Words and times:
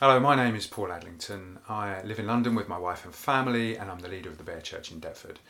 Hello, 0.00 0.20
my 0.20 0.36
name 0.36 0.54
is 0.54 0.68
Paul 0.68 0.90
Adlington. 0.90 1.56
I 1.68 2.00
live 2.02 2.20
in 2.20 2.28
London 2.28 2.54
with 2.54 2.68
my 2.68 2.78
wife 2.78 3.04
and 3.04 3.12
family, 3.12 3.76
and 3.76 3.90
I'm 3.90 3.98
the 3.98 4.06
leader 4.06 4.28
of 4.28 4.38
the 4.38 4.44
Bear 4.44 4.60
Church 4.60 4.92
in 4.92 5.00
Deptford. 5.00 5.40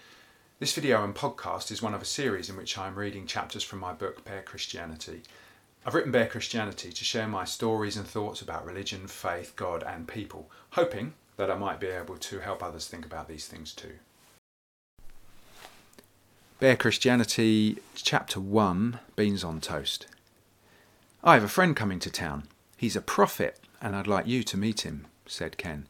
This 0.59 0.73
video 0.73 1.05
and 1.05 1.15
podcast 1.15 1.71
is 1.71 1.83
one 1.83 1.93
of 1.93 2.01
a 2.01 2.07
series 2.07 2.49
in 2.49 2.57
which 2.57 2.79
I'm 2.79 2.95
reading 2.95 3.27
chapters 3.27 3.63
from 3.63 3.79
my 3.79 3.93
book 3.93 4.25
Bare 4.25 4.41
Christianity. 4.41 5.21
I've 5.85 5.93
written 5.93 6.13
Bare 6.13 6.29
Christianity 6.29 6.91
to 6.93 7.05
share 7.05 7.29
my 7.29 7.45
stories 7.45 7.99
and 7.99 8.07
thoughts 8.07 8.41
about 8.41 8.65
religion, 8.65 9.07
faith, 9.07 9.53
God, 9.55 9.83
and 9.83 10.09
people, 10.09 10.51
hoping 10.71 11.13
that 11.37 11.51
I 11.51 11.59
might 11.59 11.79
be 11.79 11.89
able 11.89 12.17
to 12.17 12.39
help 12.39 12.63
others 12.63 12.87
think 12.87 13.05
about 13.05 13.29
these 13.29 13.47
things 13.47 13.75
too. 13.75 13.97
Bare 16.59 16.77
Christianity, 16.77 17.81
Chapter 17.95 18.41
1 18.41 18.99
Beans 19.15 19.45
on 19.45 19.61
Toast. 19.61 20.07
I 21.23 21.35
have 21.35 21.45
a 21.45 21.49
friend 21.49 21.77
coming 21.77 21.99
to 21.99 22.11
town. 22.11 22.45
He's 22.79 22.97
a 22.97 23.03
prophet, 23.03 23.61
and 23.81 23.95
I'd 23.95 24.07
like 24.07 24.27
you 24.27 24.43
to 24.45 24.57
meet 24.57 24.83
him, 24.83 25.07
said 25.27 25.59
Ken. 25.59 25.87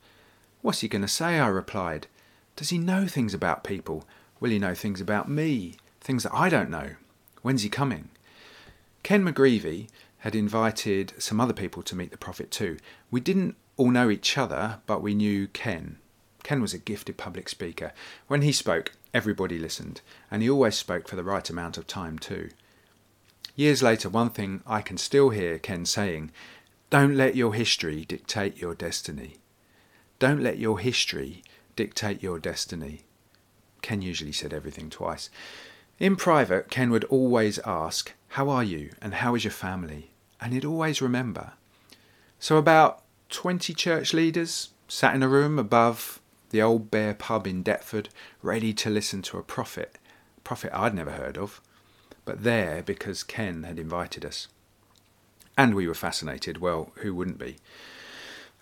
What's 0.63 0.81
he 0.81 0.89
going 0.89 1.03
to 1.03 1.09
say? 1.09 1.39
I 1.39 1.49
replied. 1.49 2.07
Does 2.57 2.71
he 2.71 2.79
know 2.79 3.07
things 3.07 3.35
about 3.35 3.65
people? 3.65 4.05
Will 4.41 4.51
he 4.51 4.59
know 4.59 4.75
things 4.75 5.01
about 5.01 5.29
me? 5.29 5.77
Things 6.01 6.25
that 6.25 6.35
I 6.35 6.49
don't 6.49 6.71
know? 6.71 6.91
When's 7.43 7.63
he 7.63 7.69
coming? 7.69 8.11
Ken 9.03 9.25
McGreevy 9.25 9.89
had 10.19 10.35
invited 10.35 11.13
some 11.19 11.41
other 11.41 11.53
people 11.53 11.83
to 11.85 11.97
meet 11.97 12.11
the 12.11 12.17
prophet 12.17 12.51
too. 12.51 12.79
We 13.11 13.21
didn't 13.21 13.57
all 13.77 13.91
know 13.91 14.11
each 14.11 14.37
other, 14.37 14.81
but 14.87 15.03
we 15.03 15.15
knew 15.15 15.47
Ken. 15.49 15.99
Ken 16.43 16.61
was 16.61 16.75
a 16.75 16.79
gifted 16.79 17.17
public 17.17 17.49
speaker. 17.49 17.93
When 18.27 18.43
he 18.43 18.53
spoke, 18.53 18.93
everybody 19.15 19.59
listened, 19.59 20.01
and 20.31 20.43
he 20.43 20.51
always 20.51 20.75
spoke 20.75 21.09
for 21.09 21.17
the 21.17 21.23
right 21.23 21.49
amount 21.49 21.79
of 21.79 21.87
time 21.87 22.19
too. 22.19 22.51
Years 23.55 23.83
later, 23.83 24.09
one 24.09 24.31
thing 24.31 24.63
I 24.67 24.83
can 24.83 24.99
still 24.99 25.31
hear 25.31 25.59
Ken 25.59 25.85
saying 25.85 26.31
don't 26.91 27.17
let 27.17 27.37
your 27.37 27.53
history 27.53 28.07
dictate 28.07 28.57
your 28.57 28.75
destiny. 28.75 29.37
Don't 30.19 30.43
let 30.43 30.59
your 30.59 30.79
history 30.79 31.43
dictate 31.77 32.23
your 32.23 32.39
destiny. 32.39 33.03
Ken 33.83 34.01
usually 34.01 34.33
said 34.33 34.55
everything 34.55 34.89
twice. 34.89 35.29
In 35.99 36.17
private, 36.17 36.71
Ken 36.71 36.91
would 36.91 37.05
always 37.05 37.59
ask, 37.67 38.15
How 38.29 38.49
are 38.49 38.65
you 38.65 38.91
and 39.03 39.15
how 39.15 39.35
is 39.35 39.45
your 39.45 39.51
family? 39.51 40.13
And 40.41 40.55
he'd 40.55 40.65
always 40.65 41.03
remember. 41.03 41.53
So, 42.39 42.57
about 42.57 43.03
20 43.29 43.75
church 43.75 44.15
leaders 44.15 44.71
sat 44.89 45.15
in 45.15 45.23
a 45.23 45.29
room 45.29 45.59
above 45.59 46.21
the 46.51 46.63
old 46.63 46.91
Bear 46.91 47.13
pub 47.13 47.47
in 47.47 47.63
Deptford, 47.63 48.09
ready 48.41 48.73
to 48.73 48.89
listen 48.89 49.21
to 49.23 49.37
a 49.37 49.43
prophet, 49.43 49.99
a 50.39 50.41
prophet 50.41 50.71
I'd 50.73 50.95
never 50.95 51.11
heard 51.11 51.37
of, 51.37 51.61
but 52.25 52.45
there 52.45 52.83
because 52.83 53.23
Ken 53.23 53.65
had 53.65 53.79
invited 53.79 54.25
us. 54.25 54.49
And 55.59 55.75
we 55.75 55.89
were 55.89 55.95
fascinated. 55.95 56.59
Well, 56.59 56.93
who 56.99 57.13
wouldn't 57.13 57.39
be? 57.39 57.57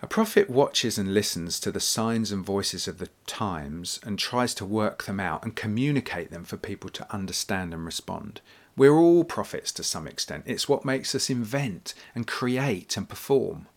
A 0.00 0.06
prophet 0.06 0.48
watches 0.48 0.96
and 0.96 1.12
listens 1.12 1.60
to 1.60 1.70
the 1.70 1.78
signs 1.78 2.32
and 2.32 2.44
voices 2.44 2.88
of 2.88 2.96
the 2.96 3.10
times 3.26 4.00
and 4.02 4.18
tries 4.18 4.54
to 4.54 4.64
work 4.64 5.04
them 5.04 5.20
out 5.20 5.44
and 5.44 5.54
communicate 5.54 6.30
them 6.30 6.44
for 6.44 6.56
people 6.56 6.88
to 6.88 7.14
understand 7.14 7.74
and 7.74 7.84
respond. 7.84 8.40
We're 8.78 8.96
all 8.96 9.24
prophets 9.24 9.72
to 9.72 9.82
some 9.82 10.06
extent. 10.06 10.44
It's 10.46 10.70
what 10.70 10.86
makes 10.86 11.14
us 11.14 11.28
invent 11.28 11.92
and 12.14 12.26
create 12.26 12.96
and 12.96 13.06
perform. 13.06 13.68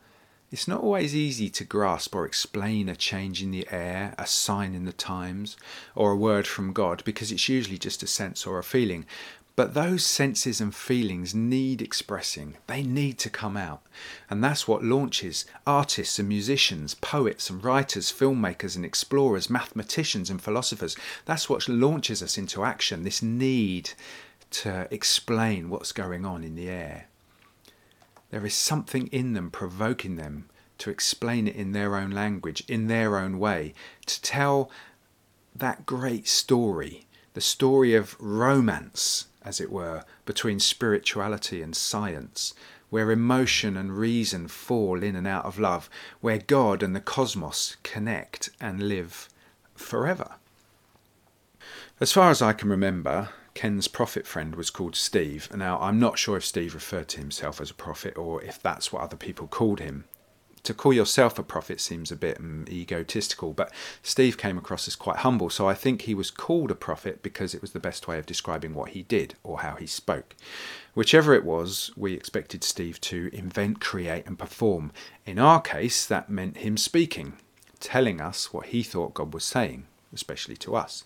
It's 0.52 0.68
not 0.68 0.82
always 0.82 1.16
easy 1.16 1.50
to 1.52 1.64
grasp 1.64 2.16
or 2.16 2.26
explain 2.26 2.90
a 2.90 2.96
change 2.96 3.44
in 3.44 3.52
the 3.52 3.68
air, 3.70 4.16
a 4.18 4.26
sign 4.26 4.74
in 4.74 4.86
the 4.86 4.94
times, 4.94 5.58
or 5.94 6.12
a 6.12 6.18
word 6.18 6.48
from 6.48 6.74
God 6.74 7.04
because 7.06 7.32
it's 7.32 7.48
usually 7.48 7.78
just 7.78 8.02
a 8.02 8.08
sense 8.08 8.48
or 8.48 8.58
a 8.58 8.64
feeling. 8.64 9.06
But 9.60 9.74
those 9.74 10.06
senses 10.06 10.62
and 10.62 10.74
feelings 10.74 11.36
need 11.36 11.82
expressing, 11.82 12.56
they 12.68 12.82
need 12.82 13.20
to 13.20 13.30
come 13.30 13.58
out. 13.58 13.82
And 14.30 14.42
that's 14.42 14.70
what 14.70 14.86
launches 14.86 15.44
artists 15.68 16.18
and 16.18 16.30
musicians, 16.30 16.94
poets 16.94 17.50
and 17.50 17.62
writers, 17.62 18.10
filmmakers 18.10 18.78
and 18.78 18.86
explorers, 18.86 19.50
mathematicians 19.50 20.30
and 20.30 20.42
philosophers. 20.42 20.96
That's 21.26 21.50
what 21.50 21.68
launches 21.68 22.24
us 22.24 22.38
into 22.38 22.64
action, 22.64 23.04
this 23.04 23.22
need 23.22 23.90
to 24.52 24.88
explain 24.92 25.70
what's 25.70 25.92
going 25.92 26.26
on 26.26 26.46
in 26.46 26.56
the 26.56 26.70
air. 26.70 27.08
There 28.32 28.46
is 28.46 28.54
something 28.54 29.08
in 29.08 29.34
them 29.34 29.52
provoking 29.52 30.16
them 30.16 30.48
to 30.78 30.90
explain 30.90 31.50
it 31.50 31.58
in 31.58 31.74
their 31.74 31.98
own 31.98 32.12
language, 32.12 32.64
in 32.70 32.88
their 32.88 33.18
own 33.18 33.40
way, 33.40 33.74
to 34.06 34.22
tell 34.22 34.72
that 35.54 35.86
great 35.86 36.30
story, 36.30 37.08
the 37.34 37.42
story 37.42 37.94
of 37.94 38.16
romance 38.22 39.26
as 39.50 39.60
it 39.60 39.72
were, 39.72 40.04
between 40.26 40.60
spirituality 40.60 41.64
and 41.64 41.76
science, 41.76 42.54
where 42.92 43.10
emotion 43.10 43.76
and 43.76 43.98
reason 43.98 44.48
fall 44.48 45.02
in 45.02 45.16
and 45.16 45.26
out 45.26 45.44
of 45.44 45.58
love, 45.58 45.90
where 46.22 46.38
God 46.38 46.84
and 46.84 46.96
the 46.96 47.02
cosmos 47.02 47.76
connect 47.82 48.52
and 48.62 48.88
live 48.88 49.28
forever. 49.74 50.36
As 52.00 52.12
far 52.12 52.30
as 52.30 52.44
I 52.44 52.54
can 52.54 52.70
remember, 52.70 53.30
Ken's 53.56 53.88
prophet 53.88 54.28
friend 54.28 54.56
was 54.56 54.70
called 54.70 54.96
Steve. 54.96 55.50
Now, 55.54 55.80
I'm 55.80 56.00
not 56.00 56.20
sure 56.20 56.38
if 56.38 56.46
Steve 56.46 56.76
referred 56.76 57.08
to 57.10 57.20
himself 57.20 57.60
as 57.60 57.72
a 57.72 57.74
prophet 57.74 58.18
or 58.20 58.44
if 58.44 58.62
that's 58.62 58.94
what 58.94 59.02
other 59.02 59.18
people 59.18 59.48
called 59.48 59.80
him 59.80 60.06
to 60.64 60.74
call 60.74 60.94
yourself 60.94 61.40
a 61.40 61.44
prophet 61.44 61.80
seems 61.80 62.12
a 62.12 62.16
bit 62.16 62.38
um, 62.40 62.66
egotistical, 62.70 63.54
but 63.54 63.72
Steve 64.04 64.38
came 64.38 64.58
across 64.58 64.88
as 64.88 64.96
quite 64.96 65.18
humble, 65.18 65.50
so 65.50 65.68
I 65.68 65.74
think 65.74 66.02
he 66.02 66.14
was 66.14 66.32
called 66.32 66.72
a 66.72 66.76
prophet 66.76 67.22
because 67.24 67.54
it 67.54 67.62
was 67.62 67.72
the 67.72 67.80
best 67.80 68.08
way 68.08 68.20
of 68.20 68.26
describing 68.26 68.74
what 68.74 68.90
he 68.90 69.04
did 69.04 69.36
or 69.44 69.60
how 69.60 69.76
he 69.76 69.88
spoke. 69.88 70.36
Whichever 70.94 71.34
it 71.34 71.46
was, 71.46 71.92
we 71.96 72.14
expected 72.14 72.64
Steve 72.64 73.00
to 73.02 73.30
invent, 73.34 73.80
create, 73.80 74.26
and 74.26 74.38
perform. 74.38 74.92
In 75.26 75.40
our 75.40 75.62
case, 75.62 76.06
that 76.06 76.30
meant 76.30 76.58
him 76.58 76.78
speaking, 76.78 77.34
telling 77.80 78.20
us 78.20 78.52
what 78.54 78.68
he 78.68 78.84
thought 78.84 79.14
God 79.14 79.34
was 79.34 79.46
saying, 79.46 79.86
especially 80.14 80.58
to 80.58 80.76
us. 80.76 81.04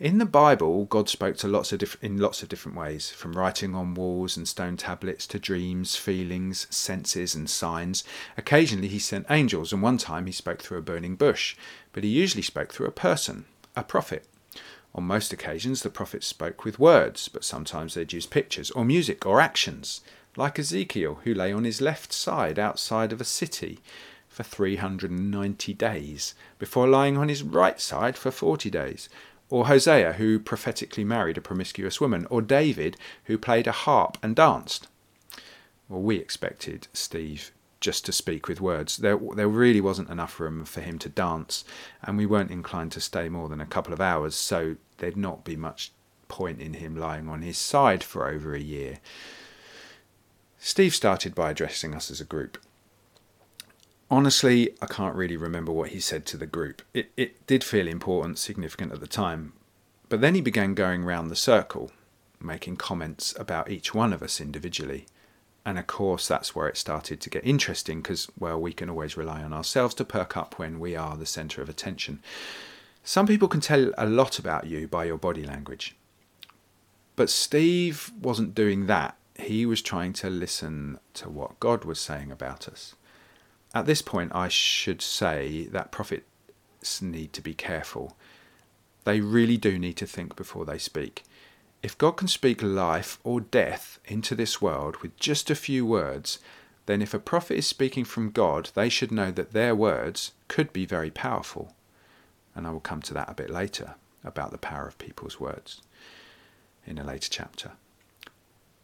In 0.00 0.18
the 0.18 0.26
Bible, 0.26 0.84
God 0.84 1.08
spoke 1.08 1.36
to 1.38 1.48
lots 1.48 1.72
of 1.72 1.80
diff- 1.80 1.98
in 2.00 2.18
lots 2.18 2.40
of 2.40 2.48
different 2.48 2.78
ways, 2.78 3.10
from 3.10 3.32
writing 3.32 3.74
on 3.74 3.94
walls 3.94 4.36
and 4.36 4.46
stone 4.46 4.76
tablets 4.76 5.26
to 5.26 5.40
dreams, 5.40 5.96
feelings, 5.96 6.68
senses, 6.70 7.34
and 7.34 7.50
signs. 7.50 8.04
Occasionally, 8.36 8.86
he 8.86 9.00
sent 9.00 9.26
angels, 9.28 9.72
and 9.72 9.82
one 9.82 9.98
time 9.98 10.26
he 10.26 10.32
spoke 10.32 10.62
through 10.62 10.78
a 10.78 10.82
burning 10.82 11.16
bush, 11.16 11.56
but 11.92 12.04
he 12.04 12.10
usually 12.10 12.44
spoke 12.44 12.72
through 12.72 12.86
a 12.86 12.92
person, 12.92 13.46
a 13.74 13.82
prophet. 13.82 14.24
On 14.94 15.02
most 15.02 15.32
occasions, 15.32 15.82
the 15.82 15.90
prophets 15.90 16.28
spoke 16.28 16.64
with 16.64 16.78
words, 16.78 17.26
but 17.26 17.42
sometimes 17.42 17.94
they'd 17.94 18.12
use 18.12 18.24
pictures 18.24 18.70
or 18.70 18.84
music 18.84 19.26
or 19.26 19.40
actions, 19.40 20.00
like 20.36 20.60
Ezekiel, 20.60 21.22
who 21.24 21.34
lay 21.34 21.52
on 21.52 21.64
his 21.64 21.80
left 21.80 22.12
side 22.12 22.56
outside 22.56 23.12
of 23.12 23.20
a 23.20 23.24
city 23.24 23.80
for 24.28 24.44
390 24.44 25.74
days, 25.74 26.34
before 26.60 26.86
lying 26.86 27.16
on 27.16 27.28
his 27.28 27.42
right 27.42 27.80
side 27.80 28.16
for 28.16 28.30
40 28.30 28.70
days 28.70 29.08
or 29.50 29.66
Hosea, 29.66 30.14
who 30.14 30.38
prophetically 30.38 31.04
married 31.04 31.38
a 31.38 31.42
promiscuous 31.42 32.00
woman, 32.00 32.26
or 32.30 32.42
David, 32.42 32.96
who 33.24 33.38
played 33.38 33.66
a 33.66 33.72
harp 33.72 34.18
and 34.22 34.36
danced. 34.36 34.88
Well, 35.88 36.02
we 36.02 36.16
expected 36.16 36.88
Steve 36.92 37.52
just 37.80 38.04
to 38.06 38.12
speak 38.12 38.48
with 38.48 38.60
words. 38.60 38.96
There, 38.98 39.18
there 39.34 39.48
really 39.48 39.80
wasn't 39.80 40.10
enough 40.10 40.38
room 40.40 40.64
for 40.64 40.80
him 40.80 40.98
to 40.98 41.08
dance, 41.08 41.64
and 42.02 42.18
we 42.18 42.26
weren't 42.26 42.50
inclined 42.50 42.92
to 42.92 43.00
stay 43.00 43.28
more 43.28 43.48
than 43.48 43.60
a 43.60 43.66
couple 43.66 43.92
of 43.92 44.00
hours, 44.00 44.34
so 44.34 44.76
there'd 44.98 45.16
not 45.16 45.44
be 45.44 45.56
much 45.56 45.92
point 46.26 46.60
in 46.60 46.74
him 46.74 46.96
lying 46.96 47.28
on 47.28 47.42
his 47.42 47.56
side 47.56 48.04
for 48.04 48.28
over 48.28 48.54
a 48.54 48.60
year. 48.60 48.98
Steve 50.58 50.94
started 50.94 51.34
by 51.34 51.50
addressing 51.50 51.94
us 51.94 52.10
as 52.10 52.20
a 52.20 52.24
group. 52.24 52.58
Honestly, 54.10 54.70
I 54.80 54.86
can't 54.86 55.14
really 55.14 55.36
remember 55.36 55.70
what 55.70 55.90
he 55.90 56.00
said 56.00 56.24
to 56.26 56.38
the 56.38 56.46
group. 56.46 56.80
It, 56.94 57.10
it 57.16 57.46
did 57.46 57.62
feel 57.62 57.86
important, 57.86 58.38
significant 58.38 58.92
at 58.92 59.00
the 59.00 59.06
time. 59.06 59.52
But 60.08 60.22
then 60.22 60.34
he 60.34 60.40
began 60.40 60.72
going 60.72 61.04
round 61.04 61.30
the 61.30 61.36
circle, 61.36 61.92
making 62.40 62.78
comments 62.78 63.34
about 63.38 63.70
each 63.70 63.94
one 63.94 64.14
of 64.14 64.22
us 64.22 64.40
individually. 64.40 65.06
And 65.66 65.78
of 65.78 65.86
course, 65.86 66.26
that's 66.26 66.54
where 66.54 66.68
it 66.68 66.78
started 66.78 67.20
to 67.20 67.28
get 67.28 67.44
interesting 67.44 68.00
because, 68.00 68.28
well, 68.38 68.58
we 68.58 68.72
can 68.72 68.88
always 68.88 69.18
rely 69.18 69.42
on 69.42 69.52
ourselves 69.52 69.94
to 69.96 70.04
perk 70.06 70.34
up 70.34 70.58
when 70.58 70.80
we 70.80 70.96
are 70.96 71.14
the 71.14 71.26
centre 71.26 71.60
of 71.60 71.68
attention. 71.68 72.22
Some 73.04 73.26
people 73.26 73.48
can 73.48 73.60
tell 73.60 73.92
a 73.98 74.06
lot 74.06 74.38
about 74.38 74.66
you 74.66 74.88
by 74.88 75.04
your 75.04 75.18
body 75.18 75.44
language. 75.44 75.94
But 77.16 77.28
Steve 77.28 78.10
wasn't 78.18 78.54
doing 78.54 78.86
that. 78.86 79.16
He 79.38 79.66
was 79.66 79.82
trying 79.82 80.14
to 80.14 80.30
listen 80.30 80.98
to 81.14 81.28
what 81.28 81.60
God 81.60 81.84
was 81.84 82.00
saying 82.00 82.32
about 82.32 82.66
us. 82.66 82.94
At 83.74 83.86
this 83.86 84.02
point, 84.02 84.34
I 84.34 84.48
should 84.48 85.02
say 85.02 85.64
that 85.66 85.90
prophets 85.90 87.02
need 87.02 87.32
to 87.34 87.42
be 87.42 87.54
careful. 87.54 88.16
They 89.04 89.20
really 89.20 89.56
do 89.56 89.78
need 89.78 89.96
to 89.98 90.06
think 90.06 90.36
before 90.36 90.64
they 90.64 90.78
speak. 90.78 91.24
If 91.82 91.96
God 91.96 92.12
can 92.12 92.28
speak 92.28 92.62
life 92.62 93.18
or 93.22 93.40
death 93.40 94.00
into 94.06 94.34
this 94.34 94.60
world 94.60 94.96
with 94.96 95.16
just 95.16 95.50
a 95.50 95.54
few 95.54 95.86
words, 95.86 96.38
then 96.86 97.02
if 97.02 97.14
a 97.14 97.18
prophet 97.18 97.58
is 97.58 97.66
speaking 97.66 98.04
from 98.04 98.30
God, 98.30 98.70
they 98.74 98.88
should 98.88 99.12
know 99.12 99.30
that 99.30 99.52
their 99.52 99.74
words 99.74 100.32
could 100.48 100.72
be 100.72 100.86
very 100.86 101.10
powerful. 101.10 101.74
And 102.54 102.66
I 102.66 102.70
will 102.70 102.80
come 102.80 103.02
to 103.02 103.14
that 103.14 103.30
a 103.30 103.34
bit 103.34 103.50
later 103.50 103.94
about 104.24 104.50
the 104.50 104.58
power 104.58 104.88
of 104.88 104.98
people's 104.98 105.38
words 105.38 105.82
in 106.86 106.98
a 106.98 107.04
later 107.04 107.28
chapter. 107.30 107.72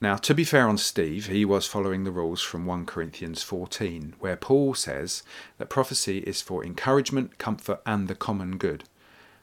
Now, 0.04 0.16
to 0.16 0.34
be 0.34 0.44
fair 0.44 0.68
on 0.68 0.76
Steve, 0.76 1.28
he 1.28 1.46
was 1.46 1.66
following 1.66 2.04
the 2.04 2.10
rules 2.10 2.42
from 2.42 2.66
1 2.66 2.84
Corinthians 2.84 3.42
14, 3.42 4.16
where 4.18 4.36
Paul 4.36 4.74
says 4.74 5.22
that 5.56 5.70
prophecy 5.70 6.18
is 6.18 6.42
for 6.42 6.62
encouragement, 6.62 7.38
comfort, 7.38 7.80
and 7.86 8.06
the 8.06 8.14
common 8.14 8.58
good. 8.58 8.84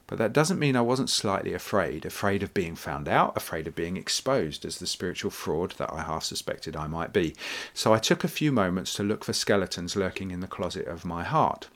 But 0.06 0.18
that 0.18 0.32
doesn't 0.32 0.60
mean 0.60 0.76
I 0.76 0.80
wasn't 0.82 1.10
slightly 1.10 1.52
afraid, 1.52 2.06
afraid 2.06 2.44
of 2.44 2.54
being 2.54 2.76
found 2.76 3.08
out, 3.08 3.36
afraid 3.36 3.66
of 3.66 3.74
being 3.74 3.96
exposed 3.96 4.64
as 4.64 4.78
the 4.78 4.86
spiritual 4.86 5.32
fraud 5.32 5.72
that 5.78 5.92
I 5.92 6.02
half 6.02 6.22
suspected 6.22 6.76
I 6.76 6.86
might 6.86 7.12
be. 7.12 7.34
So 7.74 7.92
I 7.92 7.98
took 7.98 8.22
a 8.22 8.28
few 8.28 8.52
moments 8.52 8.94
to 8.94 9.02
look 9.02 9.24
for 9.24 9.32
skeletons 9.32 9.96
lurking 9.96 10.30
in 10.30 10.38
the 10.38 10.46
closet 10.46 10.86
of 10.86 11.04
my 11.04 11.24
heart. 11.24 11.66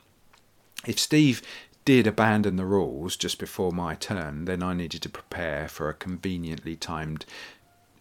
If 0.86 1.00
Steve 1.00 1.42
did 1.84 2.06
abandon 2.06 2.54
the 2.54 2.64
rules 2.64 3.16
just 3.16 3.40
before 3.40 3.72
my 3.72 3.96
turn, 3.96 4.44
then 4.44 4.62
I 4.62 4.74
needed 4.74 5.02
to 5.02 5.08
prepare 5.08 5.66
for 5.66 5.88
a 5.88 5.94
conveniently 5.94 6.76
timed 6.76 7.26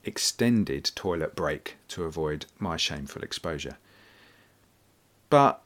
extended 0.06 0.92
toilet 0.96 1.36
break 1.36 1.78
to 1.90 2.04
avoid 2.04 2.46
my 2.60 2.78
shameful 2.78 3.24
exposure. 3.24 3.78
But 5.30 5.62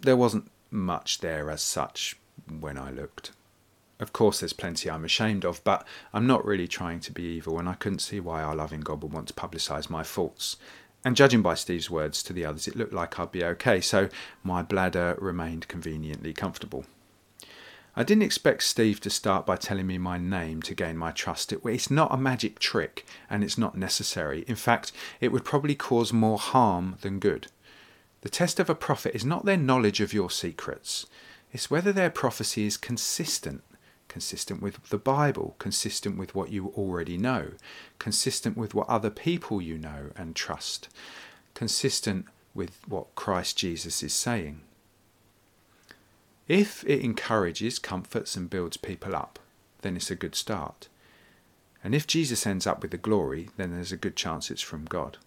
there 0.00 0.16
wasn't 0.16 0.50
much 0.70 1.18
there 1.18 1.50
as 1.50 1.62
such 1.62 2.16
when 2.48 2.78
I 2.78 2.90
looked. 2.90 3.32
Of 3.98 4.14
course, 4.14 4.40
there's 4.40 4.54
plenty 4.54 4.90
I'm 4.90 5.04
ashamed 5.04 5.44
of, 5.44 5.62
but 5.62 5.86
I'm 6.14 6.26
not 6.26 6.44
really 6.44 6.66
trying 6.66 7.00
to 7.00 7.12
be 7.12 7.22
evil, 7.22 7.58
and 7.58 7.68
I 7.68 7.74
couldn't 7.74 7.98
see 7.98 8.18
why 8.18 8.42
our 8.42 8.56
loving 8.56 8.80
God 8.80 9.02
would 9.02 9.12
want 9.12 9.28
to 9.28 9.34
publicise 9.34 9.90
my 9.90 10.02
faults. 10.02 10.56
And 11.04 11.16
judging 11.16 11.42
by 11.42 11.54
Steve's 11.54 11.90
words 11.90 12.22
to 12.22 12.32
the 12.32 12.44
others, 12.44 12.66
it 12.66 12.76
looked 12.76 12.94
like 12.94 13.18
I'd 13.18 13.32
be 13.32 13.44
okay, 13.44 13.80
so 13.80 14.08
my 14.42 14.62
bladder 14.62 15.16
remained 15.18 15.68
conveniently 15.68 16.32
comfortable. 16.32 16.86
I 17.96 18.04
didn't 18.04 18.22
expect 18.22 18.62
Steve 18.62 19.00
to 19.00 19.10
start 19.10 19.44
by 19.44 19.56
telling 19.56 19.86
me 19.86 19.98
my 19.98 20.16
name 20.16 20.62
to 20.62 20.74
gain 20.74 20.96
my 20.96 21.10
trust. 21.10 21.52
it's 21.52 21.90
not 21.90 22.14
a 22.14 22.16
magic 22.16 22.60
trick 22.60 23.04
and 23.28 23.42
it's 23.42 23.58
not 23.58 23.76
necessary. 23.76 24.44
In 24.46 24.54
fact, 24.54 24.92
it 25.20 25.32
would 25.32 25.44
probably 25.44 25.74
cause 25.74 26.12
more 26.12 26.38
harm 26.38 26.96
than 27.00 27.18
good. 27.18 27.48
The 28.20 28.28
test 28.28 28.60
of 28.60 28.70
a 28.70 28.74
prophet 28.74 29.14
is 29.14 29.24
not 29.24 29.44
their 29.44 29.56
knowledge 29.56 30.00
of 30.00 30.12
your 30.12 30.30
secrets, 30.30 31.06
it's 31.52 31.70
whether 31.70 31.92
their 31.92 32.10
prophecy 32.10 32.64
is 32.64 32.76
consistent. 32.76 33.62
Consistent 34.06 34.60
with 34.60 34.88
the 34.88 34.98
Bible, 34.98 35.54
consistent 35.60 36.18
with 36.18 36.34
what 36.34 36.50
you 36.50 36.72
already 36.76 37.16
know, 37.16 37.52
consistent 38.00 38.56
with 38.56 38.74
what 38.74 38.88
other 38.88 39.10
people 39.10 39.62
you 39.62 39.78
know 39.78 40.10
and 40.16 40.34
trust, 40.34 40.88
consistent 41.54 42.26
with 42.52 42.80
what 42.88 43.14
Christ 43.14 43.56
Jesus 43.56 44.02
is 44.02 44.12
saying. 44.12 44.62
If 46.50 46.82
it 46.82 47.04
encourages, 47.04 47.78
comforts, 47.78 48.34
and 48.34 48.50
builds 48.50 48.76
people 48.76 49.14
up, 49.14 49.38
then 49.82 49.94
it's 49.94 50.10
a 50.10 50.16
good 50.16 50.34
start. 50.34 50.88
And 51.84 51.94
if 51.94 52.08
Jesus 52.08 52.44
ends 52.44 52.66
up 52.66 52.82
with 52.82 52.90
the 52.90 52.96
glory, 52.96 53.50
then 53.56 53.70
there's 53.70 53.92
a 53.92 53.96
good 53.96 54.16
chance 54.16 54.50
it's 54.50 54.60
from 54.60 54.84
God. 54.84 55.18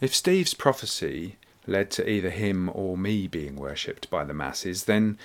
If 0.00 0.14
Steve's 0.14 0.54
prophecy 0.54 1.34
led 1.66 1.90
to 1.90 2.08
either 2.08 2.30
him 2.30 2.70
or 2.72 2.96
me 2.96 3.26
being 3.26 3.56
worshipped 3.56 4.08
by 4.08 4.22
the 4.22 4.32
masses, 4.32 4.84
then 4.84 5.18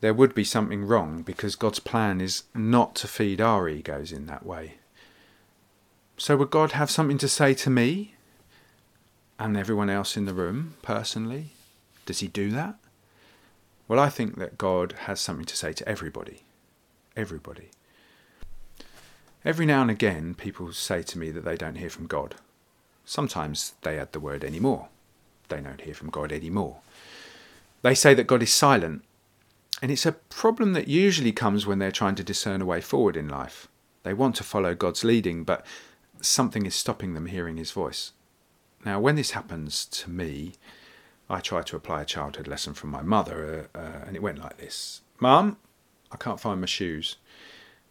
there 0.00 0.14
would 0.14 0.32
be 0.32 0.44
something 0.44 0.86
wrong 0.86 1.22
because 1.22 1.56
God's 1.56 1.80
plan 1.80 2.20
is 2.20 2.44
not 2.54 2.94
to 2.94 3.08
feed 3.08 3.40
our 3.40 3.68
egos 3.68 4.12
in 4.12 4.26
that 4.26 4.46
way. 4.46 4.74
So, 6.16 6.36
would 6.36 6.50
God 6.50 6.70
have 6.70 6.88
something 6.88 7.18
to 7.18 7.26
say 7.26 7.52
to 7.54 7.68
me 7.68 8.14
and 9.40 9.56
everyone 9.56 9.90
else 9.90 10.16
in 10.16 10.24
the 10.24 10.34
room 10.34 10.76
personally? 10.82 11.50
Does 12.04 12.20
he 12.20 12.28
do 12.28 12.52
that? 12.52 12.76
Well, 13.88 14.00
I 14.00 14.08
think 14.08 14.36
that 14.36 14.58
God 14.58 14.94
has 15.00 15.20
something 15.20 15.44
to 15.46 15.56
say 15.56 15.72
to 15.72 15.88
everybody. 15.88 16.42
Everybody. 17.16 17.70
Every 19.44 19.64
now 19.64 19.82
and 19.82 19.90
again, 19.90 20.34
people 20.34 20.72
say 20.72 21.02
to 21.02 21.18
me 21.18 21.30
that 21.30 21.44
they 21.44 21.56
don't 21.56 21.76
hear 21.76 21.90
from 21.90 22.08
God. 22.08 22.34
Sometimes 23.04 23.74
they 23.82 23.98
add 23.98 24.10
the 24.10 24.20
word 24.20 24.42
anymore. 24.42 24.88
They 25.48 25.60
don't 25.60 25.80
hear 25.80 25.94
from 25.94 26.10
God 26.10 26.32
anymore. 26.32 26.78
They 27.82 27.94
say 27.94 28.14
that 28.14 28.26
God 28.26 28.42
is 28.42 28.52
silent, 28.52 29.04
and 29.80 29.92
it's 29.92 30.06
a 30.06 30.12
problem 30.12 30.72
that 30.72 30.88
usually 30.88 31.30
comes 31.30 31.66
when 31.66 31.78
they're 31.78 31.92
trying 31.92 32.16
to 32.16 32.24
discern 32.24 32.60
a 32.60 32.66
way 32.66 32.80
forward 32.80 33.16
in 33.16 33.28
life. 33.28 33.68
They 34.02 34.14
want 34.14 34.34
to 34.36 34.42
follow 34.42 34.74
God's 34.74 35.04
leading, 35.04 35.44
but 35.44 35.64
something 36.20 36.66
is 36.66 36.74
stopping 36.74 37.14
them 37.14 37.26
hearing 37.26 37.56
his 37.56 37.70
voice. 37.70 38.12
Now, 38.84 38.98
when 38.98 39.14
this 39.14 39.32
happens 39.32 39.84
to 39.86 40.10
me, 40.10 40.54
I 41.28 41.40
tried 41.40 41.66
to 41.66 41.76
apply 41.76 42.02
a 42.02 42.06
childhood 42.06 42.46
lesson 42.46 42.74
from 42.74 42.90
my 42.90 43.02
mother, 43.02 43.68
uh, 43.74 43.78
uh, 43.78 44.04
and 44.06 44.16
it 44.16 44.22
went 44.22 44.38
like 44.38 44.58
this 44.58 45.00
Mum, 45.18 45.56
I 46.12 46.16
can't 46.16 46.40
find 46.40 46.60
my 46.60 46.66
shoes. 46.66 47.16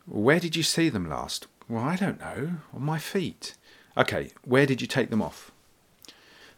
Where 0.05 0.39
did 0.39 0.55
you 0.55 0.63
see 0.63 0.89
them 0.89 1.09
last? 1.09 1.47
Well, 1.67 1.83
I 1.83 1.95
don't 1.95 2.19
know. 2.19 2.57
On 2.73 2.81
my 2.81 2.99
feet. 2.99 3.55
Okay, 3.97 4.31
where 4.43 4.65
did 4.65 4.81
you 4.81 4.87
take 4.87 5.09
them 5.09 5.21
off? 5.21 5.51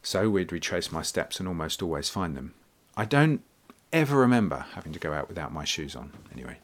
So 0.03 0.29
we'd 0.29 0.51
retrace 0.51 0.91
my 0.91 1.01
steps 1.01 1.39
and 1.39 1.47
almost 1.47 1.81
always 1.81 2.09
find 2.09 2.35
them. 2.35 2.53
I 2.95 3.05
don't 3.05 3.41
ever 3.93 4.17
remember 4.17 4.65
having 4.73 4.93
to 4.93 4.99
go 4.99 5.13
out 5.13 5.29
without 5.29 5.53
my 5.53 5.63
shoes 5.63 5.95
on, 5.95 6.11
anyway. 6.33 6.57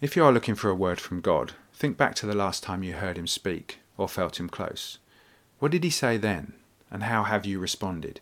If 0.00 0.16
you 0.16 0.24
are 0.24 0.32
looking 0.32 0.54
for 0.54 0.70
a 0.70 0.74
word 0.74 1.00
from 1.00 1.20
God, 1.20 1.52
think 1.74 1.96
back 1.96 2.14
to 2.16 2.26
the 2.26 2.34
last 2.36 2.62
time 2.62 2.82
you 2.82 2.94
heard 2.94 3.18
him 3.18 3.26
speak 3.26 3.80
or 3.98 4.08
felt 4.08 4.40
him 4.40 4.48
close. 4.48 4.98
What 5.58 5.72
did 5.72 5.84
he 5.84 5.90
say 5.90 6.16
then? 6.16 6.54
And 6.90 7.04
how 7.04 7.24
have 7.24 7.46
you 7.46 7.58
responded? 7.58 8.20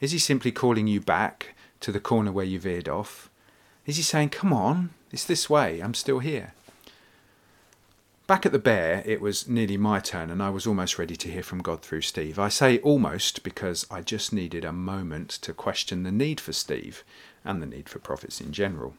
Is 0.00 0.12
he 0.12 0.18
simply 0.18 0.52
calling 0.52 0.86
you 0.86 1.00
back 1.00 1.54
to 1.80 1.92
the 1.92 2.00
corner 2.00 2.32
where 2.32 2.44
you 2.44 2.58
veered 2.58 2.88
off? 2.88 3.30
Is 3.86 3.96
he 3.96 4.02
saying, 4.02 4.30
Come 4.30 4.52
on, 4.52 4.90
it's 5.10 5.24
this 5.24 5.50
way, 5.50 5.80
I'm 5.80 5.94
still 5.94 6.20
here? 6.20 6.54
Back 8.26 8.46
at 8.46 8.52
the 8.52 8.58
Bear, 8.58 9.02
it 9.04 9.20
was 9.20 9.48
nearly 9.48 9.76
my 9.76 10.00
turn, 10.00 10.30
and 10.30 10.42
I 10.42 10.48
was 10.48 10.66
almost 10.66 10.98
ready 10.98 11.14
to 11.14 11.30
hear 11.30 11.42
from 11.42 11.60
God 11.60 11.82
through 11.82 12.00
Steve. 12.00 12.38
I 12.38 12.48
say 12.48 12.78
almost 12.78 13.42
because 13.42 13.86
I 13.90 14.00
just 14.00 14.32
needed 14.32 14.64
a 14.64 14.72
moment 14.72 15.28
to 15.42 15.52
question 15.52 16.04
the 16.04 16.10
need 16.10 16.40
for 16.40 16.54
Steve 16.54 17.04
and 17.44 17.60
the 17.60 17.66
need 17.66 17.86
for 17.86 17.98
prophets 17.98 18.40
in 18.40 18.52
general. 18.52 18.94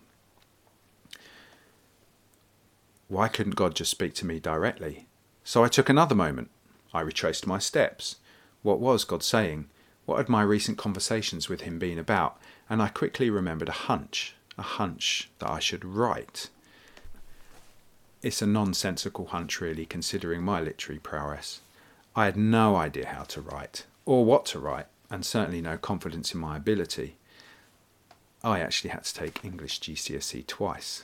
Why 3.08 3.28
couldn't 3.28 3.56
God 3.56 3.76
just 3.76 3.90
speak 3.90 4.14
to 4.16 4.28
me 4.28 4.40
directly? 4.40 5.08
So 5.44 5.64
I 5.64 5.70
took 5.70 5.90
another 5.90 6.16
moment. 6.16 6.52
I 6.94 7.02
retraced 7.02 7.48
my 7.48 7.58
steps. 7.58 8.18
What 8.66 8.80
was 8.80 9.04
God 9.04 9.22
saying? 9.22 9.68
What 10.08 10.18
had 10.18 10.28
my 10.28 10.42
recent 10.42 10.80
conversations 10.80 11.48
with 11.48 11.62
him 11.62 11.78
been 11.78 12.00
about? 12.00 12.42
And 12.68 12.82
I 12.82 12.88
quickly 12.88 13.30
remembered 13.30 13.70
a 13.70 13.84
hunch, 13.86 14.34
a 14.58 14.64
hunch 14.64 15.30
that 15.38 15.52
I 15.52 15.60
should 15.60 15.86
write. 15.86 16.50
It's 18.24 18.42
a 18.42 18.48
nonsensical 18.48 19.28
hunch, 19.28 19.62
really, 19.62 19.86
considering 19.86 20.42
my 20.42 20.62
literary 20.62 20.98
prowess. 20.98 21.62
I 22.16 22.26
had 22.26 22.38
no 22.38 22.76
idea 22.76 23.06
how 23.06 23.22
to 23.26 23.42
write, 23.42 23.86
or 24.04 24.26
what 24.26 24.48
to 24.48 24.60
write, 24.60 24.88
and 25.12 25.24
certainly 25.24 25.62
no 25.62 25.78
confidence 25.78 26.34
in 26.34 26.40
my 26.40 26.58
ability. 26.58 27.18
I 28.44 28.62
actually 28.62 28.90
had 28.90 29.04
to 29.04 29.14
take 29.14 29.46
English 29.46 29.80
GCSE 29.80 30.48
twice. 30.48 31.04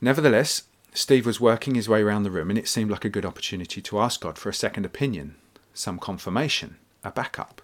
Nevertheless, 0.00 0.62
Steve 0.92 1.26
was 1.26 1.40
working 1.40 1.74
his 1.74 1.88
way 1.88 2.02
around 2.02 2.22
the 2.22 2.30
room, 2.30 2.48
and 2.48 2.58
it 2.60 2.68
seemed 2.68 2.92
like 2.92 3.04
a 3.04 3.08
good 3.08 3.26
opportunity 3.26 3.82
to 3.82 3.98
ask 3.98 4.20
God 4.20 4.38
for 4.38 4.50
a 4.50 4.54
second 4.54 4.86
opinion, 4.86 5.34
some 5.74 5.98
confirmation, 5.98 6.76
a 7.02 7.10
backup, 7.10 7.60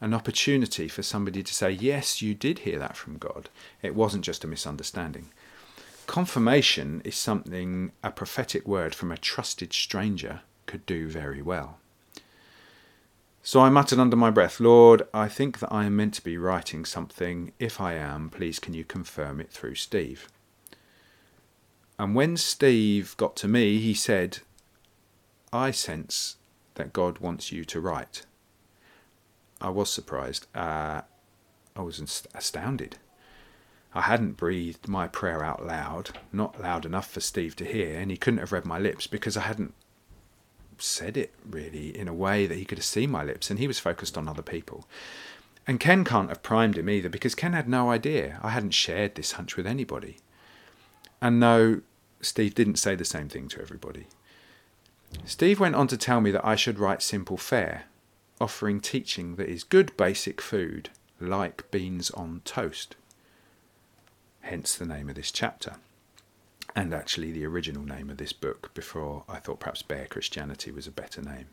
an 0.00 0.12
opportunity 0.12 0.88
for 0.88 1.02
somebody 1.02 1.42
to 1.42 1.54
say, 1.54 1.70
Yes, 1.70 2.20
you 2.20 2.34
did 2.34 2.60
hear 2.60 2.78
that 2.78 2.96
from 2.96 3.16
God. 3.16 3.48
It 3.80 3.94
wasn't 3.94 4.24
just 4.24 4.44
a 4.44 4.48
misunderstanding. 4.48 5.30
Confirmation 6.06 7.00
is 7.04 7.16
something 7.16 7.92
a 8.02 8.10
prophetic 8.10 8.68
word 8.68 8.94
from 8.94 9.10
a 9.10 9.16
trusted 9.16 9.72
stranger 9.72 10.42
could 10.66 10.84
do 10.84 11.08
very 11.08 11.40
well. 11.40 11.78
So 13.42 13.60
I 13.60 13.68
muttered 13.68 13.98
under 13.98 14.16
my 14.16 14.30
breath, 14.30 14.58
Lord, 14.58 15.02
I 15.12 15.28
think 15.28 15.58
that 15.58 15.72
I 15.72 15.84
am 15.84 15.96
meant 15.96 16.14
to 16.14 16.24
be 16.24 16.38
writing 16.38 16.84
something. 16.84 17.52
If 17.58 17.80
I 17.80 17.94
am, 17.94 18.30
please 18.30 18.58
can 18.58 18.74
you 18.74 18.84
confirm 18.84 19.40
it 19.40 19.50
through 19.50 19.74
Steve? 19.76 20.28
And 21.98 22.14
when 22.14 22.36
Steve 22.36 23.14
got 23.16 23.36
to 23.36 23.48
me, 23.48 23.78
he 23.78 23.94
said, 23.94 24.38
I 25.52 25.70
sense 25.70 26.36
that 26.74 26.92
God 26.92 27.18
wants 27.18 27.52
you 27.52 27.64
to 27.64 27.80
write. 27.80 28.26
I 29.60 29.70
was 29.70 29.90
surprised. 29.90 30.46
Uh, 30.54 31.02
I 31.76 31.82
was 31.82 32.26
astounded. 32.34 32.98
I 33.94 34.02
hadn't 34.02 34.36
breathed 34.36 34.88
my 34.88 35.06
prayer 35.06 35.44
out 35.44 35.64
loud, 35.64 36.18
not 36.32 36.60
loud 36.60 36.84
enough 36.84 37.10
for 37.10 37.20
Steve 37.20 37.54
to 37.56 37.64
hear, 37.64 37.98
and 37.98 38.10
he 38.10 38.16
couldn't 38.16 38.40
have 38.40 38.52
read 38.52 38.64
my 38.64 38.78
lips 38.78 39.06
because 39.06 39.36
I 39.36 39.42
hadn't 39.42 39.72
said 40.78 41.16
it 41.16 41.32
really 41.48 41.96
in 41.96 42.08
a 42.08 42.14
way 42.14 42.46
that 42.46 42.58
he 42.58 42.64
could 42.64 42.78
have 42.78 42.84
seen 42.84 43.10
my 43.10 43.22
lips, 43.22 43.50
and 43.50 43.58
he 43.58 43.68
was 43.68 43.78
focused 43.78 44.18
on 44.18 44.28
other 44.28 44.42
people. 44.42 44.86
And 45.66 45.80
Ken 45.80 46.04
can't 46.04 46.28
have 46.28 46.42
primed 46.42 46.76
him 46.76 46.90
either 46.90 47.08
because 47.08 47.34
Ken 47.34 47.52
had 47.52 47.68
no 47.68 47.90
idea. 47.90 48.38
I 48.42 48.50
hadn't 48.50 48.72
shared 48.72 49.14
this 49.14 49.32
hunch 49.32 49.56
with 49.56 49.66
anybody. 49.66 50.16
And 51.22 51.40
no, 51.40 51.80
Steve 52.20 52.54
didn't 52.54 52.76
say 52.76 52.96
the 52.96 53.04
same 53.04 53.28
thing 53.28 53.48
to 53.48 53.62
everybody. 53.62 54.06
Steve 55.24 55.58
went 55.60 55.74
on 55.74 55.86
to 55.88 55.96
tell 55.96 56.20
me 56.20 56.30
that 56.30 56.44
I 56.44 56.54
should 56.56 56.78
write 56.78 57.02
simple 57.02 57.36
fare, 57.36 57.84
offering 58.40 58.80
teaching 58.80 59.36
that 59.36 59.48
is 59.48 59.64
good 59.64 59.96
basic 59.96 60.40
food, 60.40 60.90
like 61.20 61.70
beans 61.70 62.10
on 62.10 62.42
toast. 62.44 62.96
Hence 64.42 64.74
the 64.74 64.86
name 64.86 65.08
of 65.08 65.14
this 65.14 65.32
chapter. 65.32 65.76
and 66.76 66.92
actually 66.92 67.30
the 67.30 67.46
original 67.46 67.84
name 67.84 68.10
of 68.10 68.16
this 68.16 68.32
book 68.32 68.72
before 68.74 69.24
I 69.28 69.36
thought 69.38 69.60
perhaps 69.60 69.82
Bare 69.82 70.06
Christianity 70.06 70.72
was 70.72 70.86
a 70.86 70.92
better 70.92 71.22
name. 71.22 71.46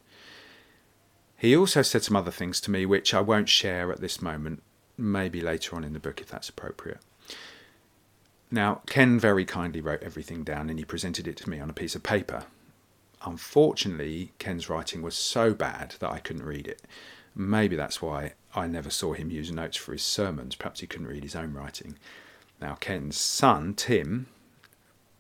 He 1.38 1.56
also 1.56 1.82
said 1.82 2.04
some 2.04 2.16
other 2.16 2.32
things 2.32 2.62
to 2.62 2.72
me 2.72 2.86
which 2.86 3.14
I 3.14 3.22
won't 3.22 3.50
share 3.50 3.92
at 3.92 4.02
this 4.02 4.22
moment, 4.22 4.62
maybe 4.98 5.42
later 5.42 5.76
on 5.76 5.84
in 5.84 5.94
the 5.94 6.00
book 6.00 6.22
if 6.22 6.28
that's 6.28 6.50
appropriate. 6.50 7.00
Now, 8.50 8.82
Ken 8.86 9.20
very 9.20 9.46
kindly 9.46 9.82
wrote 9.82 10.04
everything 10.04 10.44
down 10.44 10.70
and 10.70 10.78
he 10.78 10.86
presented 10.86 11.28
it 11.28 11.38
to 11.38 11.50
me 11.50 11.60
on 11.60 11.70
a 11.70 11.74
piece 11.74 11.96
of 11.96 12.04
paper. 12.04 12.46
Unfortunately, 13.24 14.32
Ken's 14.40 14.70
writing 14.70 15.02
was 15.02 15.16
so 15.16 15.54
bad 15.54 15.96
that 16.00 16.12
I 16.12 16.20
couldn't 16.20 16.46
read 16.46 16.68
it. 16.68 16.82
Maybe 17.36 17.76
that's 17.76 18.02
why 18.02 18.34
I 18.56 18.68
never 18.68 18.90
saw 18.90 19.14
him 19.14 19.30
use 19.30 19.52
notes 19.52 19.78
for 19.78 19.94
his 19.94 20.04
sermons. 20.04 20.56
Perhaps 20.56 20.80
he 20.80 20.88
couldn't 20.88 21.08
read 21.08 21.24
his 21.24 21.36
own 21.36 21.54
writing. 21.54 21.98
Now, 22.60 22.76
Ken's 22.76 23.18
son, 23.18 23.74
Tim, 23.74 24.28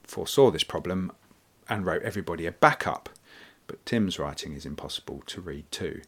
foresaw 0.03 0.51
this 0.51 0.63
problem 0.63 1.11
and 1.69 1.85
wrote 1.85 2.03
everybody 2.03 2.45
a 2.45 2.51
backup. 2.51 3.09
But 3.67 3.85
Tim's 3.85 4.19
writing 4.19 4.53
is 4.53 4.65
impossible 4.65 5.23
to 5.27 5.41
read 5.41 5.71
too, 5.71 6.01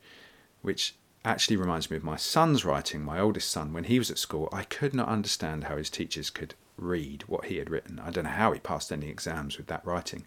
which 0.61 0.95
actually 1.23 1.55
reminds 1.55 1.89
me 1.89 1.95
of 1.95 2.03
my 2.03 2.17
son's 2.17 2.65
writing, 2.65 3.01
my 3.01 3.19
oldest 3.19 3.49
son. 3.49 3.71
When 3.71 3.85
he 3.85 3.97
was 3.97 4.11
at 4.11 4.17
school, 4.17 4.49
I 4.51 4.63
could 4.63 4.93
not 4.93 5.07
understand 5.07 5.65
how 5.65 5.77
his 5.77 5.89
teachers 5.89 6.29
could 6.29 6.55
read 6.77 7.23
what 7.27 7.45
he 7.45 7.57
had 7.57 7.69
written. 7.69 7.99
I 7.99 8.09
don't 8.09 8.25
know 8.25 8.29
how 8.31 8.51
he 8.51 8.59
passed 8.59 8.91
any 8.91 9.09
exams 9.09 9.57
with 9.57 9.67
that 9.67 9.85
writing, 9.85 10.25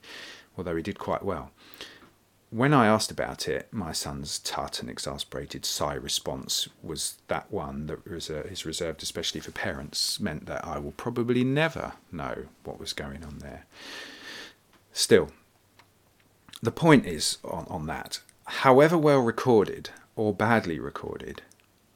although 0.56 0.76
he 0.76 0.82
did 0.82 0.98
quite 0.98 1.24
well. 1.24 1.50
When 2.50 2.72
I 2.72 2.86
asked 2.86 3.10
about 3.10 3.48
it, 3.48 3.72
my 3.72 3.90
son's 3.90 4.38
tut 4.38 4.80
and 4.80 4.88
exasperated 4.88 5.64
sigh 5.64 5.94
response 5.94 6.68
was 6.80 7.16
that 7.26 7.50
one 7.50 7.86
that 7.86 8.06
is 8.06 8.64
reserved 8.64 9.02
especially 9.02 9.40
for 9.40 9.50
parents, 9.50 10.20
meant 10.20 10.46
that 10.46 10.64
I 10.64 10.78
will 10.78 10.92
probably 10.92 11.42
never 11.42 11.94
know 12.12 12.44
what 12.62 12.78
was 12.78 12.92
going 12.92 13.24
on 13.24 13.40
there. 13.40 13.66
Still, 14.92 15.32
the 16.62 16.70
point 16.70 17.04
is 17.04 17.38
on, 17.44 17.66
on 17.68 17.86
that, 17.86 18.20
however 18.44 18.96
well 18.96 19.20
recorded 19.20 19.90
or 20.14 20.32
badly 20.32 20.78
recorded, 20.78 21.42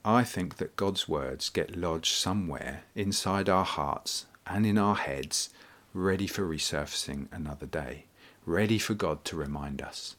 I 0.05 0.25
think 0.25 0.57
that 0.57 0.77
God's 0.77 1.09
words 1.09 1.49
get 1.49 1.77
lodged 1.77 2.15
somewhere 2.15 2.83
inside 2.95 3.49
our 3.49 3.65
hearts 3.65 4.27
and 4.51 4.67
in 4.67 4.77
our 4.77 4.97
heads, 4.97 5.51
ready 5.95 6.27
for 6.27 6.43
resurfacing 6.47 7.29
another 7.33 7.67
day, 7.67 8.05
ready 8.45 8.79
for 8.79 8.95
God 8.95 9.25
to 9.27 9.37
remind 9.37 9.81
us 9.81 10.17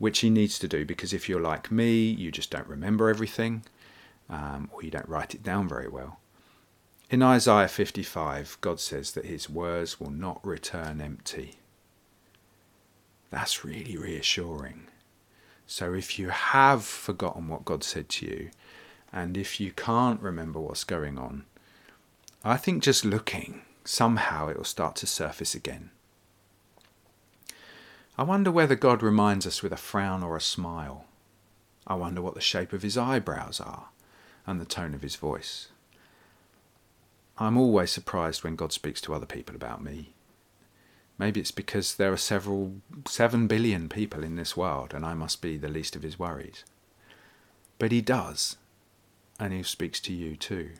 which 0.00 0.20
he 0.20 0.30
needs 0.30 0.58
to 0.58 0.66
do 0.66 0.84
because 0.86 1.12
if 1.12 1.28
you're 1.28 1.42
like 1.42 1.70
me, 1.70 2.00
you 2.00 2.32
just 2.32 2.50
don't 2.50 2.66
remember 2.66 3.10
everything 3.10 3.62
um, 4.30 4.70
or 4.72 4.82
you 4.82 4.90
don't 4.90 5.08
write 5.08 5.34
it 5.34 5.42
down 5.42 5.68
very 5.68 5.88
well. 5.88 6.18
In 7.10 7.22
Isaiah 7.22 7.68
55, 7.68 8.56
God 8.62 8.80
says 8.80 9.12
that 9.12 9.26
his 9.26 9.50
words 9.50 10.00
will 10.00 10.10
not 10.10 10.44
return 10.44 11.02
empty. 11.02 11.56
That's 13.28 13.62
really 13.62 13.98
reassuring. 13.98 14.86
So 15.66 15.92
if 15.92 16.18
you 16.18 16.30
have 16.30 16.82
forgotten 16.82 17.48
what 17.48 17.66
God 17.66 17.84
said 17.84 18.08
to 18.08 18.26
you, 18.26 18.50
and 19.12 19.36
if 19.36 19.60
you 19.60 19.70
can't 19.70 20.22
remember 20.22 20.60
what's 20.60 20.84
going 20.84 21.18
on, 21.18 21.44
I 22.42 22.56
think 22.56 22.82
just 22.82 23.04
looking, 23.04 23.62
somehow 23.84 24.48
it 24.48 24.56
will 24.56 24.64
start 24.64 24.96
to 24.96 25.06
surface 25.06 25.54
again. 25.54 25.90
I 28.16 28.22
wonder 28.22 28.50
whether 28.50 28.74
God 28.74 29.02
reminds 29.02 29.46
us 29.46 29.62
with 29.62 29.72
a 29.72 29.76
frown 29.76 30.22
or 30.22 30.36
a 30.36 30.40
smile. 30.40 31.04
I 31.86 31.94
wonder 31.94 32.22
what 32.22 32.34
the 32.34 32.40
shape 32.40 32.72
of 32.72 32.82
his 32.82 32.96
eyebrows 32.96 33.60
are 33.60 33.88
and 34.46 34.60
the 34.60 34.64
tone 34.64 34.94
of 34.94 35.02
his 35.02 35.16
voice. 35.16 35.68
I'm 37.36 37.56
always 37.56 37.90
surprised 37.90 38.42
when 38.42 38.56
God 38.56 38.72
speaks 38.72 39.00
to 39.02 39.14
other 39.14 39.26
people 39.26 39.54
about 39.54 39.82
me. 39.82 40.12
Maybe 41.18 41.40
it's 41.40 41.50
because 41.50 41.94
there 41.94 42.12
are 42.12 42.18
several, 42.18 42.74
seven 43.06 43.46
billion 43.46 43.88
people 43.90 44.24
in 44.24 44.36
this 44.36 44.56
world 44.56 44.94
and 44.94 45.04
I 45.04 45.12
must 45.12 45.42
be 45.42 45.58
the 45.58 45.68
least 45.68 45.94
of 45.94 46.02
his 46.02 46.18
worries. 46.18 46.64
But 47.78 47.92
he 47.92 48.00
does, 48.00 48.56
and 49.38 49.52
he 49.52 49.62
speaks 49.62 50.00
to 50.00 50.12
you 50.12 50.36
too. 50.36 50.70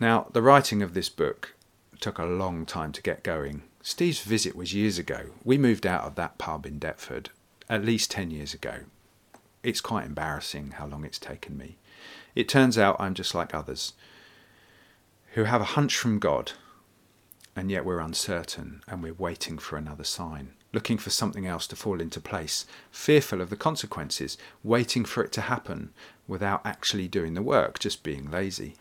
Now, 0.00 0.28
the 0.32 0.42
writing 0.42 0.82
of 0.82 0.94
this 0.94 1.10
book 1.10 1.54
took 2.00 2.18
a 2.18 2.24
long 2.24 2.64
time 2.64 2.90
to 2.92 3.02
get 3.02 3.22
going 3.22 3.62
Steve's 3.82 4.20
visit 4.20 4.54
was 4.54 4.74
years 4.74 4.98
ago. 4.98 5.30
We 5.42 5.56
moved 5.56 5.86
out 5.86 6.04
of 6.04 6.14
that 6.16 6.36
pub 6.36 6.66
in 6.66 6.78
Deptford 6.78 7.28
at 7.68 7.84
least 7.84 8.10
10 8.10 8.30
years 8.30 8.52
ago. 8.52 8.80
It's 9.62 9.80
quite 9.80 10.04
embarrassing 10.04 10.72
how 10.72 10.86
long 10.86 11.04
it's 11.04 11.18
taken 11.18 11.56
me. 11.56 11.76
It 12.34 12.48
turns 12.48 12.76
out 12.76 13.00
I'm 13.00 13.14
just 13.14 13.34
like 13.34 13.54
others 13.54 13.94
who 15.34 15.44
have 15.44 15.60
a 15.60 15.76
hunch 15.76 15.96
from 15.96 16.18
God, 16.18 16.52
and 17.54 17.70
yet 17.70 17.84
we're 17.84 18.00
uncertain 18.00 18.82
and 18.86 19.02
we're 19.02 19.14
waiting 19.14 19.56
for 19.56 19.76
another 19.76 20.04
sign, 20.04 20.52
looking 20.72 20.98
for 20.98 21.10
something 21.10 21.46
else 21.46 21.66
to 21.68 21.76
fall 21.76 22.00
into 22.00 22.20
place, 22.20 22.66
fearful 22.90 23.40
of 23.40 23.48
the 23.48 23.56
consequences, 23.56 24.36
waiting 24.62 25.04
for 25.04 25.22
it 25.22 25.32
to 25.32 25.42
happen 25.42 25.92
without 26.26 26.60
actually 26.66 27.08
doing 27.08 27.34
the 27.34 27.42
work, 27.42 27.78
just 27.78 28.02
being 28.02 28.30
lazy. 28.30 28.76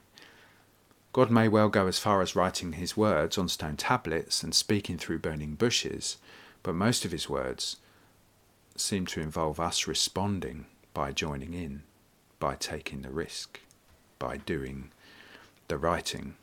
God 1.12 1.32
may 1.32 1.48
well 1.48 1.70
go 1.70 1.88
as 1.88 1.98
far 1.98 2.22
as 2.22 2.36
writing 2.36 2.74
his 2.74 2.96
words 2.96 3.38
on 3.38 3.50
stone 3.50 3.78
tablets 3.78 4.44
and 4.44 4.54
speaking 4.54 4.98
through 4.98 5.20
burning 5.20 5.56
bushes, 5.56 6.18
but 6.62 6.76
most 6.76 7.04
of 7.04 7.12
his 7.12 7.28
words 7.28 7.78
seem 8.76 9.08
to 9.08 9.22
involve 9.22 9.60
us 9.60 9.88
responding 9.88 10.66
by 10.94 11.12
joining 11.12 11.54
in, 11.54 11.82
by 12.40 12.56
taking 12.56 13.02
the 13.02 13.10
risk, 13.10 13.60
by 14.20 14.38
doing 14.38 14.92
the 15.68 15.78
writing. 15.78 16.36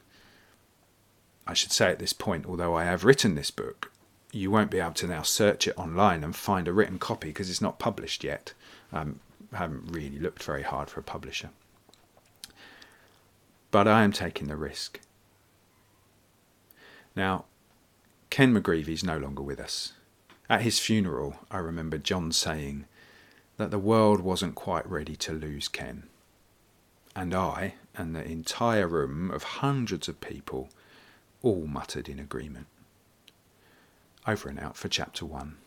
I 1.46 1.54
should 1.54 1.72
say 1.72 1.90
at 1.90 2.00
this 2.00 2.12
point, 2.12 2.44
although 2.46 2.74
I 2.74 2.84
have 2.84 3.04
written 3.04 3.36
this 3.36 3.52
book, 3.52 3.92
you 4.32 4.50
won't 4.50 4.72
be 4.72 4.80
able 4.80 4.92
to 4.94 5.06
now 5.06 5.22
search 5.22 5.68
it 5.68 5.78
online 5.78 6.24
and 6.24 6.34
find 6.34 6.66
a 6.66 6.72
written 6.72 6.98
copy 6.98 7.28
because 7.28 7.48
it's 7.48 7.62
not 7.62 7.78
published 7.78 8.24
yet. 8.24 8.52
Um, 8.92 9.20
I 9.52 9.58
haven't 9.58 9.92
really 9.92 10.18
looked 10.18 10.42
very 10.42 10.62
hard 10.62 10.90
for 10.90 10.98
a 10.98 11.04
publisher 11.04 11.50
but 13.76 13.86
I 13.86 14.04
am 14.04 14.12
taking 14.12 14.48
the 14.48 14.56
risk. 14.56 15.00
Now, 17.14 17.44
Ken 18.30 18.54
McGreevy 18.54 18.88
is 18.94 19.04
no 19.04 19.18
longer 19.18 19.42
with 19.42 19.60
us. 19.60 19.92
At 20.48 20.62
his 20.62 20.78
funeral, 20.78 21.40
I 21.50 21.58
remember 21.58 21.98
John 21.98 22.32
saying 22.32 22.86
that 23.58 23.70
the 23.70 23.78
world 23.78 24.22
wasn't 24.22 24.54
quite 24.54 24.90
ready 24.90 25.14
to 25.16 25.32
lose 25.34 25.68
Ken. 25.68 26.04
And 27.14 27.34
I, 27.34 27.74
and 27.94 28.16
the 28.16 28.24
entire 28.24 28.88
room 28.88 29.30
of 29.30 29.42
hundreds 29.42 30.08
of 30.08 30.22
people, 30.22 30.70
all 31.42 31.66
muttered 31.66 32.08
in 32.08 32.18
agreement. 32.18 32.68
Over 34.26 34.48
and 34.48 34.58
out 34.58 34.78
for 34.78 34.88
chapter 34.88 35.26
one. 35.26 35.58